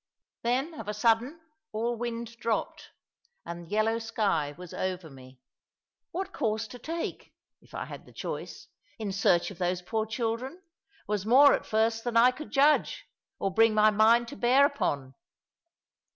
[0.41, 1.39] Then of a sudden
[1.71, 2.89] all wind dropped,
[3.45, 5.39] and yellow sky was over me.
[6.09, 8.67] What course to take (if I had the choice)
[8.97, 10.63] in search of those poor children,
[11.05, 13.05] was more at first than I could judge,
[13.37, 15.13] or bring my mind to bear upon.